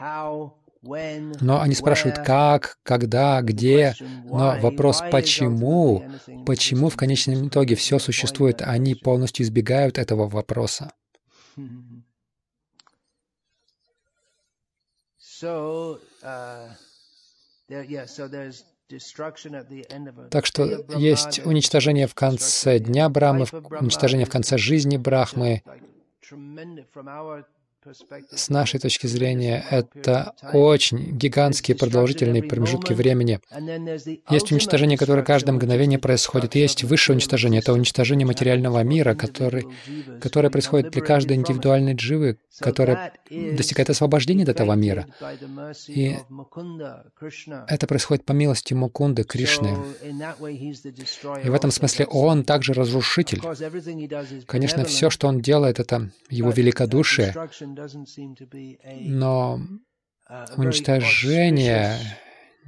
Но 0.00 1.60
они 1.60 1.74
спрашивают, 1.74 2.18
как, 2.20 2.78
когда, 2.82 3.42
где. 3.42 3.94
Но 4.24 4.56
вопрос, 4.58 5.02
почему, 5.10 6.02
почему 6.46 6.88
в 6.88 6.96
конечном 6.96 7.48
итоге 7.48 7.74
все 7.74 7.98
существует, 7.98 8.62
они 8.62 8.94
полностью 8.94 9.44
избегают 9.44 9.98
этого 9.98 10.28
вопроса. 10.28 10.92
So, 15.40 16.00
uh, 16.24 16.66
there, 17.68 17.84
yeah, 17.84 18.06
so 18.06 18.26
there's 18.26 18.64
Так 20.30 20.46
что 20.46 20.64
есть 20.96 21.44
уничтожение 21.44 22.06
в 22.06 22.14
конце 22.14 22.78
дня 22.78 23.08
Brahma, 23.08 23.46
уничтожение 23.80 24.26
в 24.26 24.30
конце 24.30 24.56
жизни 24.56 24.96
Брахмы. 24.96 25.62
С 28.30 28.48
нашей 28.48 28.80
точки 28.80 29.06
зрения, 29.06 29.64
это 29.70 30.32
очень 30.52 31.16
гигантские 31.16 31.76
продолжительные 31.76 32.42
премежутки 32.42 32.92
времени. 32.92 33.40
Есть 34.30 34.52
уничтожение, 34.52 34.98
которое 34.98 35.22
каждое 35.22 35.52
мгновение 35.52 35.98
происходит. 35.98 36.54
Есть 36.54 36.84
высшее 36.84 37.16
уничтожение. 37.16 37.60
Это 37.60 37.72
уничтожение 37.72 38.26
материального 38.26 38.82
мира, 38.82 39.14
который, 39.14 39.66
которое 40.20 40.50
происходит 40.50 40.94
become 40.94 41.06
каждой 41.08 41.36
индивидуальной 41.36 41.94
дживы, 41.94 42.38
которая 42.58 43.12
достигает 43.30 43.90
освобождения 43.90 44.42
от 44.42 44.50
этого 44.50 44.72
мира. 44.74 45.06
И 45.86 46.16
это 47.66 47.86
происходит 47.86 48.24
по 48.24 48.32
милости 48.32 48.74
Мукунды, 48.74 49.24
Кришны. 49.24 49.74
И 51.44 51.48
в 51.48 51.54
этом 51.54 51.70
смысле 51.70 52.06
он 52.06 52.44
также 52.44 52.72
разрушитель. 52.74 53.40
Конечно, 54.46 54.84
все, 54.84 55.10
что 55.10 55.28
он 55.28 55.40
делает, 55.40 55.80
это 55.80 56.10
его 56.30 56.50
великодушие, 56.50 57.34
но 59.08 59.60
uh, 60.30 60.46
уничтожение 60.56 61.96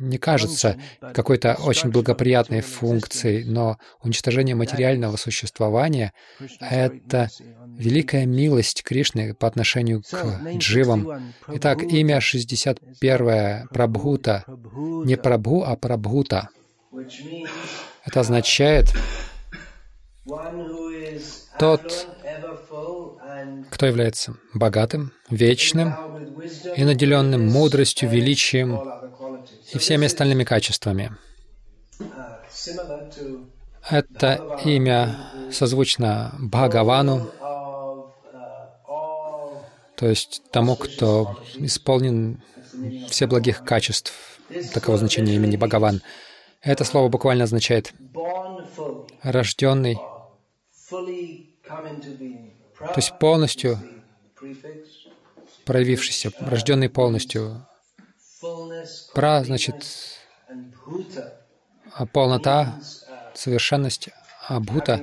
не 0.01 0.17
кажется 0.17 0.79
какой-то 1.01 1.55
очень 1.55 1.91
благоприятной 1.91 2.63
функцией, 2.63 3.45
но 3.45 3.79
уничтожение 4.03 4.55
материального 4.55 5.17
существования 5.17 6.13
это 6.59 7.29
великая 7.77 8.25
милость 8.25 8.83
Кришны 8.83 9.35
по 9.35 9.47
отношению 9.47 10.03
к 10.03 10.15
дживам. 10.57 11.03
61, 11.03 11.57
Итак, 11.59 11.83
имя 11.83 12.17
is 12.17 12.21
61 12.21 13.69
Прабхута, 13.69 14.45
не 15.05 15.17
Прабху, 15.17 15.65
а 15.65 15.77
Прабхута. 15.77 16.49
Это 18.05 18.21
означает 18.21 18.95
Тот, 21.59 22.09
кто 23.71 23.87
является 23.87 24.37
богатым, 24.55 25.13
вечным 25.31 25.95
и 26.77 26.85
наделенным 26.85 27.47
мудростью, 27.49 28.09
величием 28.09 28.81
и 29.73 29.79
всеми 29.79 30.07
остальными 30.07 30.45
качествами. 30.45 31.17
Это 33.89 34.59
имя 34.65 35.17
созвучно 35.51 36.35
Бхагавану, 36.39 37.31
то 39.97 40.07
есть 40.07 40.43
тому, 40.51 40.77
кто 40.77 41.39
исполнен 41.57 42.43
все 43.09 43.27
благих 43.27 43.65
качеств. 43.65 44.13
Таково 44.73 44.99
значение 44.99 45.37
имени 45.37 45.57
Бхагаван. 45.57 46.03
Это 46.63 46.85
слово 46.85 47.09
буквально 47.09 47.45
означает 47.45 47.93
«рожденный», 49.23 49.99
то 52.79 52.95
есть 52.97 53.19
полностью 53.19 53.79
проявившийся, 55.65 56.33
рожденный 56.41 56.89
полностью. 56.89 57.67
Пра 59.15 59.45
значит 59.45 59.87
а, 61.95 62.07
полнота, 62.07 62.81
uh, 62.81 63.13
совершенность, 63.35 64.09
а 64.49 64.59
бхута 64.61 65.01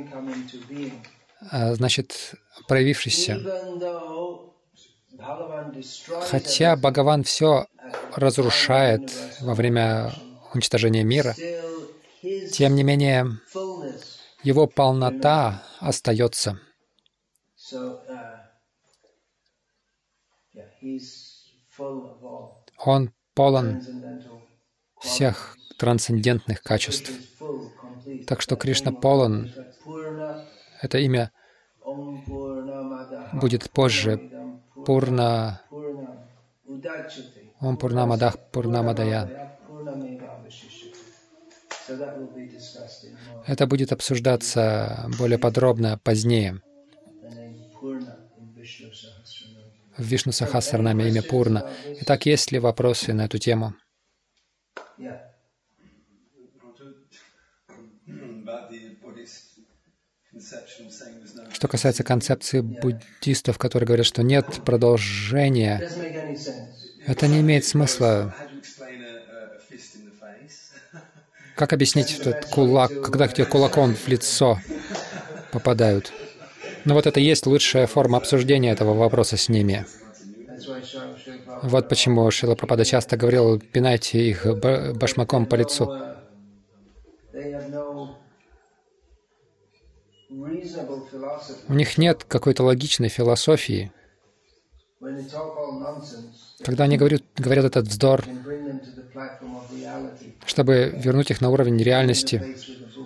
а, 1.52 1.76
значит 1.76 2.34
проявившийся. 2.68 3.40
Хотя 6.22 6.76
Бхагаван 6.76 7.24
все 7.24 7.68
разрушает 8.16 9.12
во 9.42 9.54
время 9.54 10.14
уничтожения 10.54 11.04
мира, 11.04 11.36
тем 12.52 12.76
не 12.76 12.84
менее. 12.84 13.40
Его 14.48 14.66
полнота 14.66 15.62
остается. 15.82 16.58
Uh, 17.74 18.00
Он 22.86 23.14
полон 23.34 23.78
всех 25.02 25.58
трансцендентных 25.78 26.64
качеств. 26.64 27.12
Так 28.26 28.42
что 28.42 28.56
Кришна 28.56 28.94
полон. 28.94 29.52
Это 30.82 30.98
имя 31.00 31.34
будет 33.34 33.70
позже. 33.72 34.22
Пурна. 34.86 35.62
Ом 37.60 37.76
Пурнамадах 37.76 38.38
Пурнамадая. 38.52 39.47
Это 43.46 43.66
будет 43.66 43.92
обсуждаться 43.92 45.06
более 45.18 45.40
подробно 45.40 46.00
позднее. 46.04 46.62
В 49.98 50.04
Вишну 50.04 50.32
Сахасранаме 50.32 51.08
имя 51.08 51.24
Пурна. 51.24 51.66
Итак, 52.02 52.26
есть 52.26 52.52
ли 52.52 52.60
вопросы 52.60 53.14
на 53.14 53.26
эту 53.26 53.38
тему? 53.40 53.74
Что 61.50 61.68
касается 61.68 62.04
концепции 62.04 62.62
буддистов, 62.62 63.58
которые 63.58 63.88
говорят, 63.88 64.06
что 64.06 64.22
нет 64.22 64.62
продолжения, 64.64 65.88
это 67.06 67.28
не 67.28 67.42
имеет 67.42 67.66
смысла. 67.66 68.36
Как 71.58 71.74
объяснить 71.74 72.20
этот 72.20 72.46
кулак, 72.46 73.02
когда 73.02 73.28
к 73.28 73.34
тебе 73.34 73.46
кулаком 73.46 73.96
в 73.96 74.08
лицо 74.08 74.60
попадают? 75.52 76.14
Ну 76.86 76.94
вот 76.94 77.08
это 77.08 77.20
и 77.20 77.24
есть 77.24 77.48
лучшая 77.48 77.88
форма 77.88 78.20
обсуждения 78.20 78.72
этого 78.72 78.94
вопроса 78.94 79.38
с 79.38 79.50
ними. 79.50 79.86
Вот 81.64 81.90
почему 81.90 82.30
Шила 82.30 82.54
Прабхада 82.54 82.86
часто 82.86 83.18
говорил, 83.18 83.60
пинайте 83.60 84.20
их 84.20 84.46
ба- 84.46 84.94
башмаком 84.94 85.48
по 85.48 85.56
лицу. 85.56 85.92
У 91.68 91.74
них 91.74 91.98
нет 91.98 92.24
какой-то 92.24 92.64
логичной 92.64 93.10
философии. 93.10 93.92
Когда 96.64 96.84
они 96.84 96.98
говорят, 96.98 97.24
говорят 97.36 97.66
этот 97.66 97.88
вздор, 97.88 98.24
чтобы 100.48 100.94
вернуть 100.96 101.30
их 101.30 101.42
на 101.42 101.50
уровень 101.50 101.78
реальности, 101.78 102.42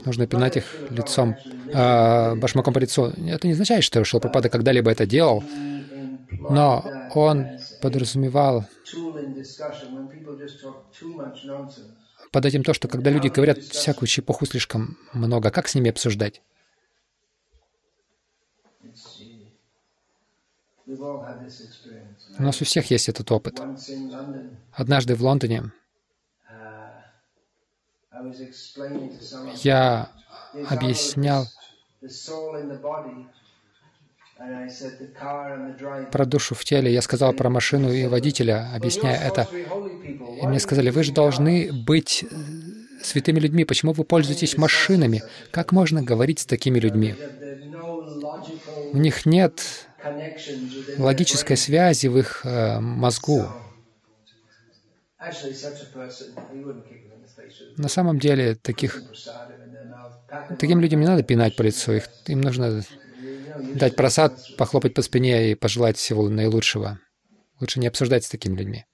нужно 0.05 0.27
пинать 0.27 0.57
их 0.57 0.65
лицом, 0.89 1.35
а, 1.73 2.35
башмаком 2.35 2.73
по 2.73 2.79
лицу. 2.79 3.07
Это 3.27 3.47
не 3.47 3.53
означает, 3.53 3.83
что 3.83 4.03
Шила 4.03 4.21
Прабхада 4.21 4.49
когда-либо 4.49 4.91
это 4.91 5.05
делал, 5.05 5.43
но 6.49 6.85
он 7.13 7.47
подразумевал 7.81 8.65
под 12.31 12.45
этим 12.45 12.63
то, 12.63 12.73
что 12.73 12.87
когда 12.87 13.09
люди 13.09 13.27
говорят 13.27 13.57
всякую 13.57 14.07
чепуху 14.07 14.45
слишком 14.45 14.97
много, 15.13 15.49
как 15.49 15.67
с 15.67 15.75
ними 15.75 15.89
обсуждать? 15.89 16.41
У 22.37 22.43
нас 22.43 22.61
у 22.61 22.65
всех 22.65 22.89
есть 22.91 23.09
этот 23.09 23.31
опыт. 23.31 23.61
Однажды 24.71 25.15
в 25.15 25.23
Лондоне 25.23 25.71
the 35.69 35.77
driver. 35.77 36.11
про 36.11 36.25
душу 36.25 36.55
в 36.55 36.63
теле, 36.63 36.91
я 36.91 37.01
сказал 37.01 37.33
про 37.33 37.49
машину 37.49 37.91
и 37.91 38.07
водителя, 38.07 38.71
объясняя 38.73 39.19
это. 39.21 39.47
И 40.41 40.47
мне 40.47 40.59
сказали, 40.59 40.89
вы 40.89 41.03
же 41.03 41.11
должны 41.11 41.71
быть 41.71 42.23
э, 42.23 42.35
святыми 43.03 43.39
людьми, 43.39 43.65
почему 43.65 43.93
вы 43.93 44.03
пользуетесь 44.03 44.57
машинами? 44.57 45.23
Как 45.51 45.71
можно 45.71 46.01
говорить 46.01 46.39
с 46.39 46.45
такими 46.45 46.79
людьми? 46.79 47.15
У 48.93 48.97
них 48.97 49.25
нет 49.27 49.61
логической 50.97 51.57
связи 51.57 52.07
в 52.07 52.17
их 52.17 52.41
э, 52.43 52.79
мозгу. 52.79 53.47
На 57.77 57.87
самом 57.89 58.19
деле, 58.19 58.55
таких, 58.55 59.03
таким 60.59 60.79
людям 60.79 60.99
не 60.99 61.07
надо 61.07 61.23
пинать 61.23 61.55
по 61.55 61.61
лицу, 61.63 61.93
их, 61.93 62.09
им 62.27 62.41
нужно 62.41 62.83
дать 63.73 63.95
просад, 63.95 64.37
похлопать 64.55 64.93
по 64.93 65.01
спине 65.01 65.51
и 65.51 65.55
пожелать 65.55 65.97
всего 65.97 66.29
наилучшего. 66.29 66.99
Лучше 67.59 67.79
не 67.79 67.87
обсуждать 67.87 68.25
с 68.25 68.29
такими 68.29 68.57
людьми. 68.57 68.85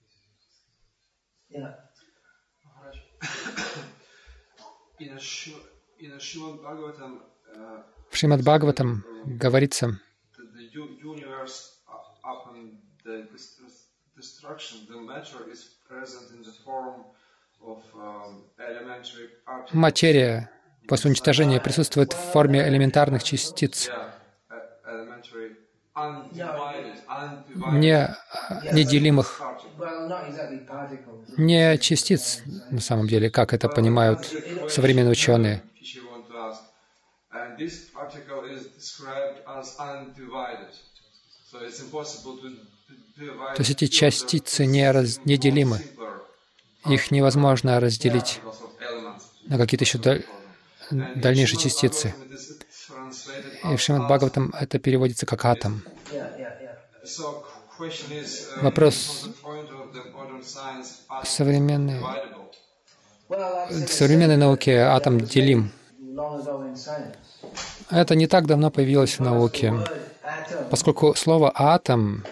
В 8.10 8.17
Шримад 8.17 8.41
Бхагаватам 8.41 9.05
говорится, 9.23 9.99
um. 17.61 18.49
Материя 19.71 20.51
после 20.87 21.07
уничтожения 21.09 21.61
присутствует 21.61 22.11
в 22.11 22.17
форме 22.17 22.67
элементарных 22.67 23.23
частиц, 23.23 23.93
e- 26.31 26.51
не 27.53 27.93
а, 28.05 28.15
неделимых, 28.71 29.49
не 31.37 31.77
частиц, 31.77 32.41
на 32.69 32.81
самом 32.81 33.07
деле, 33.07 33.29
как 33.29 33.53
это 33.53 33.69
понимают 33.69 34.39
современные 34.65 35.11
ученые. 35.11 35.63
То 43.51 43.61
есть 43.61 43.71
эти 43.71 43.87
частицы 43.87 44.65
не 44.65 44.89
раз- 44.89 45.19
неделимы. 45.25 45.83
Их 46.88 47.12
невозможно 47.12 47.80
разделить 47.80 48.39
на 49.47 49.58
какие-то 49.58 49.84
еще 49.84 49.97
даль- 49.97 50.26
дальнейшие 50.91 51.60
частицы. 51.60 52.15
И 53.63 53.76
в 53.76 53.82
Шримад 53.82 54.04
Бхагаватам 54.06 54.54
это 54.58 54.80
переводится 54.80 55.26
как 55.26 55.43
атом. 55.45 55.84
Вопрос. 58.62 59.30
That's 61.21 61.26
В 63.86 63.91
современной 63.91 64.38
науке 64.38 64.78
атом 64.78 65.19
делим. 65.19 65.71
Это 67.89 68.15
не 68.15 68.28
так 68.28 68.47
давно 68.47 68.71
появилось 68.71 69.19
в 69.19 69.21
науке, 69.21 69.73
поскольку 70.69 71.15
слово 71.15 71.52
«атом» 71.54 72.23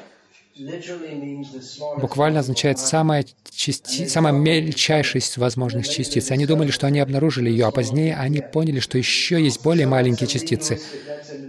буквально 1.98 2.40
означает 2.40 2.80
самая, 2.80 3.26
части... 3.52 4.08
самая 4.08 4.34
мельчайшая 4.34 5.22
из 5.22 5.38
возможных 5.38 5.88
частиц. 5.88 6.32
Они 6.32 6.46
думали, 6.46 6.72
что 6.72 6.88
они 6.88 7.00
обнаружили 7.00 7.50
ее, 7.50 7.66
а 7.66 7.72
позднее 7.72 8.16
они 8.16 8.42
поняли, 8.42 8.80
что 8.80 8.98
еще 8.98 9.42
есть 9.42 9.62
более 9.62 9.88
маленькие 9.88 10.28
частицы. 10.28 10.80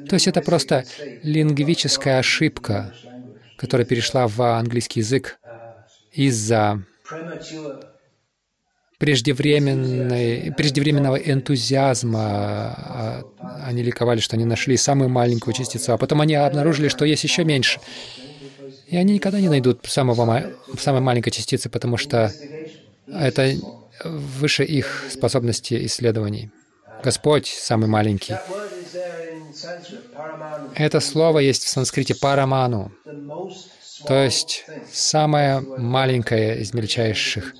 То 0.09 0.15
есть 0.15 0.27
это 0.27 0.43
просто 0.43 0.85
лингвическая 1.23 2.19
ошибка, 2.19 2.95
которая 3.57 3.87
перешла 3.87 4.27
в 4.27 4.41
английский 4.41 5.01
язык 5.01 5.39
из-за 6.13 6.83
преждевременной, 8.99 10.53
преждевременного 10.57 11.17
энтузиазма. 11.17 12.21
А, 12.21 13.23
Они 13.65 13.83
ликовали, 13.83 14.21
что 14.21 14.37
они 14.37 14.45
нашли 14.45 14.77
самую 14.77 15.11
маленькую 15.11 15.55
частицу, 15.55 15.93
а 15.93 15.99
потом 15.99 16.23
они 16.23 16.35
обнаружили, 16.35 16.89
что 16.89 17.05
есть 17.05 17.25
еще 17.25 17.45
меньше. 17.45 17.81
И 18.87 18.97
они 18.97 19.15
никогда 19.15 19.41
не 19.41 19.49
найдут 19.49 19.85
самого, 19.87 20.45
самой 20.79 21.01
маленькой 21.01 21.31
частицы, 21.31 21.69
потому 21.69 21.97
что 21.97 22.33
это 23.07 23.53
выше 24.05 24.65
их 24.65 25.05
способности 25.11 25.87
исследований. 25.87 26.51
Господь 27.03 27.49
самый 27.49 27.89
маленький. 27.89 28.37
Это 30.75 31.01
слово 31.01 31.41
есть 31.41 31.65
в 31.65 31.69
санскрите 31.69 32.15
параману, 32.15 32.93
то 34.07 34.23
есть 34.23 34.65
самое 34.93 35.61
маленькое 35.61 36.61
из 36.61 36.75
мельчайших. 36.75 37.55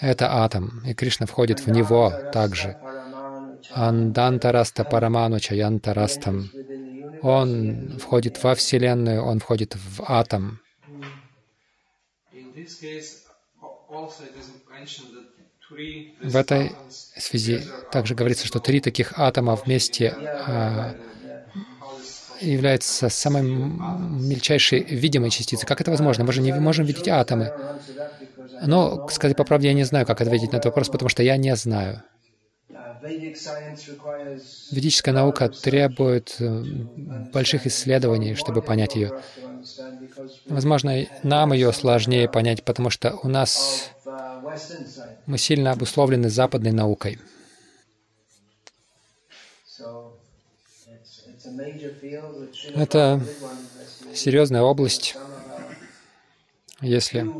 Это 0.00 0.32
атом, 0.44 0.82
и 0.86 0.94
Кришна 0.94 1.26
входит 1.26 1.60
в 1.60 1.70
него 1.70 2.12
также. 2.32 2.76
Андантараста 3.72 4.84
Параману 4.84 5.38
Чаянтарастам. 5.38 6.50
Он 7.22 7.98
входит 7.98 8.42
во 8.42 8.54
Вселенную, 8.54 9.22
он 9.22 9.38
входит 9.40 9.76
в 9.76 10.02
атом. 10.06 10.60
В 16.22 16.36
этой 16.36 16.72
связи 16.90 17.62
также 17.90 18.14
говорится, 18.14 18.46
что 18.46 18.60
три 18.60 18.80
таких 18.80 19.18
атома 19.18 19.56
вместе 19.56 20.10
а, 20.10 20.94
являются 22.40 23.08
самой 23.08 23.42
мельчайшей 23.42 24.82
видимой 24.82 25.30
частицей. 25.30 25.66
Как 25.66 25.80
это 25.80 25.90
возможно? 25.90 26.24
Мы 26.24 26.32
же 26.32 26.40
не 26.40 26.52
можем 26.52 26.86
видеть 26.86 27.08
атомы. 27.08 27.52
Но, 28.62 29.08
сказать 29.08 29.36
по 29.36 29.44
правде, 29.44 29.68
я 29.68 29.74
не 29.74 29.84
знаю, 29.84 30.06
как 30.06 30.20
ответить 30.20 30.52
на 30.52 30.56
этот 30.56 30.66
вопрос, 30.66 30.88
потому 30.88 31.08
что 31.08 31.22
я 31.22 31.36
не 31.36 31.54
знаю. 31.56 32.02
Ведическая 34.70 35.12
наука 35.12 35.48
требует 35.48 36.36
э, 36.40 36.62
больших 37.32 37.66
исследований, 37.66 38.34
чтобы 38.34 38.62
понять 38.62 38.94
ее. 38.96 39.12
Возможно, 40.48 41.06
нам 41.22 41.52
ее 41.52 41.72
сложнее 41.72 42.28
понять, 42.28 42.64
потому 42.64 42.90
что 42.90 43.18
у 43.22 43.28
нас 43.28 43.90
uh, 43.90 43.96
мы 45.26 45.38
сильно 45.38 45.72
обусловлены 45.72 46.28
западной 46.30 46.72
наукой. 46.72 47.18
Это 52.74 53.20
серьезная 54.12 54.62
область. 54.62 55.16
Если 56.80 57.32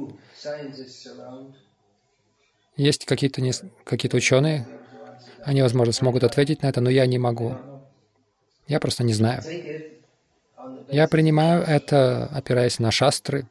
есть 2.76 3.04
какие-то 3.04 3.40
нес- 3.40 3.62
какие-то 3.84 4.16
ученые, 4.16 4.66
они, 5.46 5.62
возможно, 5.62 5.92
смогут 5.92 6.24
ответить 6.24 6.62
на 6.62 6.66
это, 6.66 6.80
но 6.80 6.90
я 6.90 7.06
не 7.06 7.18
могу. 7.18 7.56
Я 8.66 8.80
просто 8.80 9.04
не 9.04 9.14
знаю. 9.14 9.44
Я 10.90 11.06
принимаю 11.06 11.62
это, 11.62 12.26
опираясь 12.32 12.80
на 12.80 12.90
шастры, 12.90 13.46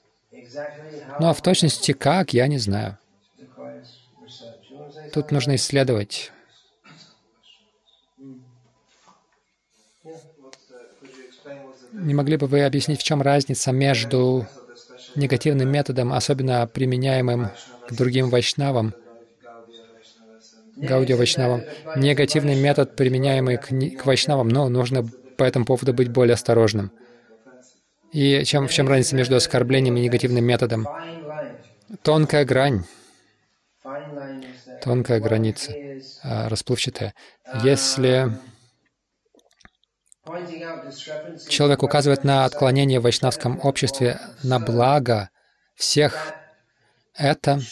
ну 1.20 1.30
а 1.30 1.34
в 1.34 1.42
точности 1.42 1.94
как, 1.94 2.34
я 2.34 2.48
не 2.48 2.58
знаю. 2.58 2.98
Тут 5.14 5.32
нужно 5.32 5.56
исследовать. 5.56 6.34
Не 11.94 12.14
могли 12.14 12.36
бы 12.36 12.48
вы 12.48 12.66
объяснить, 12.66 13.00
в 13.00 13.04
чем 13.04 13.22
разница 13.22 13.72
между 13.72 14.46
негативным 15.16 15.72
методом, 15.72 16.12
особенно 16.12 16.68
применяемым 16.68 17.52
к 17.88 17.94
другим 17.94 18.30
вайшнавам, 18.30 18.94
Гаудия 20.76 21.16
Вайшнавам, 21.16 21.64
негативный 21.96 22.56
метод, 22.56 22.96
применяемый 22.96 23.58
к, 23.58 23.68
к 23.68 24.06
Вайшнавам, 24.06 24.50
но 24.50 24.68
нужно 24.70 25.06
по 25.38 25.44
этому 25.44 25.66
поводу 25.66 25.94
быть 25.94 26.10
более 26.10 26.34
осторожным. 26.34 26.92
И 28.12 28.44
чем, 28.46 28.68
в 28.68 28.72
чем 28.72 28.88
разница 28.88 29.16
между 29.16 29.36
оскорблением 29.36 29.98
и 29.98 30.02
негативным 30.02 30.46
методом? 30.46 30.88
Тонкая 32.02 32.46
грань, 32.46 32.84
тонкая 34.84 35.20
граница, 35.20 35.74
а, 36.24 36.50
расплывчатая. 36.50 37.14
Если 37.64 38.32
человек 41.50 41.84
указывает 41.84 42.24
на 42.24 42.46
отклонение 42.46 43.00
в 43.00 43.04
вайшнавском 43.04 43.60
обществе 43.64 44.20
на 44.44 44.60
благо 44.60 45.30
всех, 45.76 46.34
это 47.18 47.66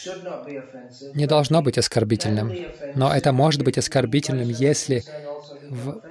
не 1.13 1.25
должно 1.27 1.62
быть 1.62 1.77
оскорбительным. 1.77 2.58
Но 2.93 3.13
это 3.13 3.32
может 3.34 3.63
быть 3.63 3.77
оскорбительным, 3.77 4.49
если 4.49 5.06
в- 5.69 6.01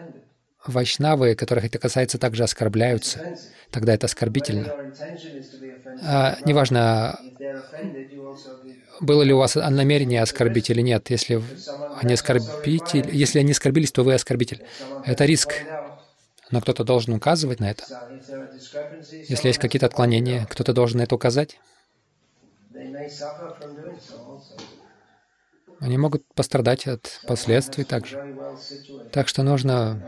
вайшнавы, 0.66 1.34
которых 1.34 1.64
это 1.64 1.78
касается, 1.78 2.18
также 2.18 2.44
оскорбляются. 2.44 3.22
Тогда 3.70 3.94
это 3.94 4.06
оскорбительно. 4.06 4.74
А, 6.00 6.36
неважно, 6.44 7.18
было 9.00 9.22
ли 9.22 9.32
у 9.32 9.38
вас 9.38 9.54
намерение 9.54 10.22
оскорбить 10.22 10.70
или 10.70 10.80
нет. 10.80 11.10
Если 11.10 11.42
они 12.00 12.14
оскорбитель, 12.14 13.10
если 13.14 13.38
они 13.38 13.52
оскорбились, 13.52 13.92
то 13.92 14.02
вы 14.02 14.14
оскорбитель. 14.14 14.62
Это 15.02 15.24
риск. 15.24 15.54
Но 16.50 16.60
кто-то 16.60 16.84
должен 16.84 17.14
указывать 17.14 17.60
на 17.60 17.70
это. 17.70 17.86
Если 19.26 19.48
есть 19.48 19.58
какие-то 19.58 19.86
отклонения, 19.86 20.46
кто-то 20.48 20.72
должен 20.72 21.00
это 21.00 21.14
указать. 21.14 21.58
Они 25.80 25.98
могут 25.98 26.24
пострадать 26.34 26.86
от 26.86 27.20
последствий 27.26 27.84
также. 27.84 28.18
Так 29.10 29.28
что 29.28 29.42
нужно 29.42 30.06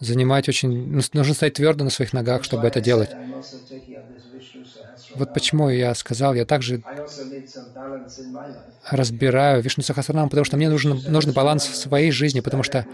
занимать 0.00 0.48
очень... 0.48 0.70
ну, 0.90 1.00
Нужно 1.12 1.34
стоять 1.34 1.54
твердо 1.54 1.84
на 1.84 1.90
своих 1.90 2.12
ногах, 2.12 2.44
чтобы 2.44 2.66
это 2.68 2.80
делать. 2.80 3.16
Вот 5.14 5.32
почему 5.32 5.68
я 5.68 5.94
сказал, 5.94 6.34
я 6.34 6.44
также 6.44 6.82
разбираю 8.90 9.62
Вишну 9.62 9.82
Сахасранам, 9.82 10.28
потому 10.28 10.44
что 10.44 10.56
мне 10.56 10.68
нужен, 10.68 11.02
нужен 11.04 11.32
баланс 11.32 11.66
в 11.66 11.76
своей 11.76 12.10
жизни, 12.10 12.40
потому 12.40 12.62
что 12.62 12.86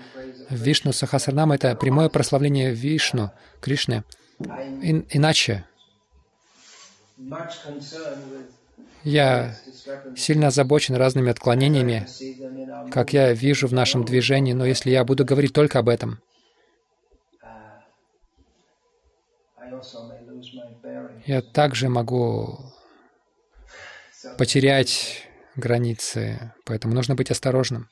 Вишну 0.49 0.93
Сахасранам— 0.93 1.53
это 1.53 1.75
прямое 1.77 2.09
прославление 2.09 2.73
Вишну, 2.73 3.33
Кришны. 3.61 4.05
Ин- 4.81 5.07
иначе 5.11 5.65
я 9.03 9.59
сильно 10.15 10.49
озабочен 10.49 10.95
разными 10.95 11.31
отклонениями, 11.31 12.09
как 12.91 13.13
я 13.13 13.33
вижу 13.33 13.67
в 13.67 13.73
нашем 13.73 14.05
движении, 14.05 14.53
но 14.53 14.65
если 14.67 14.91
я 14.91 15.05
буду 15.05 15.25
говорить 15.25 15.53
только 15.53 15.79
об 15.79 15.89
этом, 15.89 16.11
bearing. 16.11 16.21
я 21.27 21.43
также 21.43 21.89
могу 21.89 22.59
потерять 24.37 25.29
границы, 25.57 26.53
поэтому 26.65 26.95
нужно 26.95 27.15
быть 27.15 27.31
осторожным. 27.31 27.89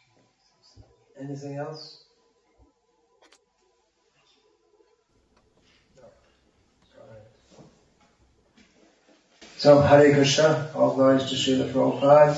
So, 9.58 9.80
Hare 9.80 10.14
Krishna, 10.14 10.70
all 10.76 10.94
glories 10.94 11.28
to 11.30 11.34
Srila 11.34 11.72
Prabhupada, 11.72 12.32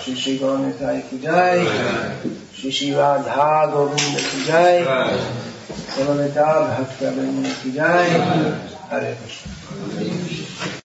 Sri 0.00 0.14
Sri 0.14 0.38
Gaunitai 0.38 1.10
Ki 1.10 1.18
Jai, 1.18 1.58
Sri 2.54 2.70
Shri 2.70 2.94
Radha 2.94 3.68
Govinda 3.72 4.20
Ki 4.20 4.44
Jai, 4.44 4.84
Samalita 5.90 6.70
Bhakta 6.70 7.62
Ki 7.62 7.72
Jai, 7.72 8.06
Hare 8.90 9.16
Krishna. 9.16 10.78